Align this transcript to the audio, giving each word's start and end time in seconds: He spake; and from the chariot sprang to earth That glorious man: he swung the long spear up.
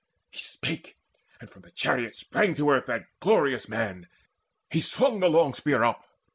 He 0.31 0.39
spake; 0.39 0.97
and 1.39 1.47
from 1.47 1.61
the 1.61 1.69
chariot 1.69 2.15
sprang 2.15 2.55
to 2.55 2.71
earth 2.71 2.87
That 2.87 3.05
glorious 3.19 3.69
man: 3.69 4.07
he 4.71 4.81
swung 4.81 5.19
the 5.19 5.29
long 5.29 5.53
spear 5.53 5.83
up. 5.83 6.03